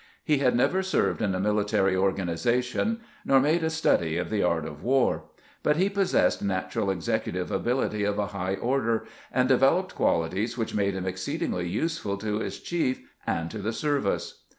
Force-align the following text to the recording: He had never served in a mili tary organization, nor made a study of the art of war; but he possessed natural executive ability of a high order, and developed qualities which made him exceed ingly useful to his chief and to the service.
He 0.23 0.39
had 0.39 0.55
never 0.55 0.81
served 0.81 1.21
in 1.21 1.35
a 1.35 1.39
mili 1.39 1.67
tary 1.67 1.95
organization, 1.95 3.01
nor 3.23 3.39
made 3.39 3.63
a 3.63 3.69
study 3.69 4.17
of 4.17 4.31
the 4.31 4.41
art 4.41 4.65
of 4.65 4.81
war; 4.81 5.25
but 5.61 5.75
he 5.75 5.91
possessed 5.91 6.41
natural 6.41 6.89
executive 6.89 7.51
ability 7.51 8.03
of 8.03 8.17
a 8.17 8.25
high 8.33 8.55
order, 8.55 9.05
and 9.31 9.47
developed 9.47 9.93
qualities 9.93 10.57
which 10.57 10.73
made 10.73 10.95
him 10.95 11.05
exceed 11.05 11.41
ingly 11.41 11.69
useful 11.69 12.17
to 12.17 12.39
his 12.39 12.59
chief 12.59 12.99
and 13.27 13.51
to 13.51 13.59
the 13.59 13.73
service. 13.73 14.39